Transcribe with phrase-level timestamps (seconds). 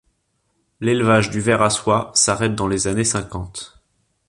[0.79, 3.83] L'élevage du ver à soie s'arrête dans les années cinquante.